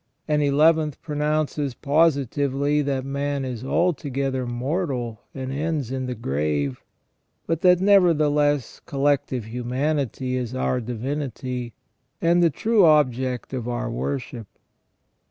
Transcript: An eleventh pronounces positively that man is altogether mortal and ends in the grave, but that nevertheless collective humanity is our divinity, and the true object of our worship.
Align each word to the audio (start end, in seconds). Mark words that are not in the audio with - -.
An 0.27 0.41
eleventh 0.41 0.99
pronounces 1.03 1.75
positively 1.75 2.81
that 2.81 3.05
man 3.05 3.45
is 3.45 3.63
altogether 3.63 4.47
mortal 4.47 5.21
and 5.35 5.51
ends 5.53 5.91
in 5.91 6.07
the 6.07 6.15
grave, 6.15 6.81
but 7.45 7.61
that 7.61 7.79
nevertheless 7.79 8.79
collective 8.87 9.45
humanity 9.45 10.35
is 10.35 10.55
our 10.55 10.81
divinity, 10.81 11.73
and 12.19 12.41
the 12.41 12.49
true 12.49 12.83
object 12.83 13.53
of 13.53 13.67
our 13.67 13.91
worship. 13.91 14.47